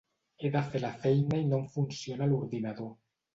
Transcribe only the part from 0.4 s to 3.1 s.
He de fer la feina i no em funciona l'ordinador.